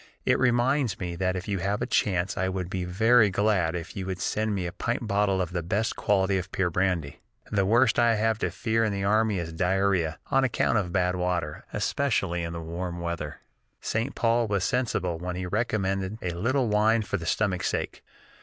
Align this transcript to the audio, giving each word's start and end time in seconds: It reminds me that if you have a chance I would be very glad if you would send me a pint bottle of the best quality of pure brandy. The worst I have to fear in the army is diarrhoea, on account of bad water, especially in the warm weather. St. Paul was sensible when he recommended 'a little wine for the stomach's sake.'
It 0.25 0.39
reminds 0.39 0.97
me 0.99 1.15
that 1.17 1.35
if 1.35 1.47
you 1.47 1.59
have 1.59 1.79
a 1.79 1.85
chance 1.85 2.35
I 2.35 2.49
would 2.49 2.71
be 2.71 2.85
very 2.85 3.29
glad 3.29 3.75
if 3.75 3.95
you 3.95 4.07
would 4.07 4.19
send 4.19 4.55
me 4.55 4.65
a 4.65 4.71
pint 4.71 5.05
bottle 5.05 5.39
of 5.39 5.51
the 5.51 5.61
best 5.61 5.95
quality 5.95 6.39
of 6.39 6.51
pure 6.51 6.71
brandy. 6.71 7.19
The 7.51 7.67
worst 7.67 7.99
I 7.99 8.15
have 8.15 8.39
to 8.39 8.49
fear 8.49 8.83
in 8.83 8.91
the 8.91 9.03
army 9.03 9.37
is 9.37 9.53
diarrhoea, 9.53 10.17
on 10.31 10.43
account 10.43 10.79
of 10.79 10.91
bad 10.91 11.17
water, 11.17 11.65
especially 11.71 12.41
in 12.41 12.53
the 12.53 12.61
warm 12.61 12.99
weather. 12.99 13.41
St. 13.79 14.15
Paul 14.15 14.47
was 14.47 14.63
sensible 14.63 15.19
when 15.19 15.35
he 15.35 15.45
recommended 15.45 16.17
'a 16.23 16.31
little 16.31 16.67
wine 16.67 17.03
for 17.03 17.17
the 17.17 17.27
stomach's 17.27 17.67
sake.' 17.67 18.03